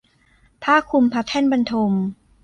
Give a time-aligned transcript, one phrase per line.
[0.63, 1.91] ผ้าคลุมพระแท่นบรรทม